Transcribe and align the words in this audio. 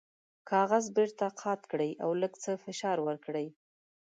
کاغذ 0.49 0.85
بیرته 0.97 1.25
قات 1.41 1.61
کړئ 1.71 1.91
او 2.03 2.09
لږ 2.21 2.33
څه 2.43 2.51
فشار 2.63 2.97
ورکړئ. 3.07 3.47